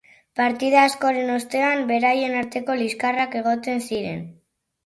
Partida 0.39 0.79
askoren 0.91 1.29
ostean 1.33 1.85
beraien 1.91 2.39
arteko 2.39 2.79
liskarrak 2.81 3.39
egoten 3.43 3.89
ziren. 3.91 4.27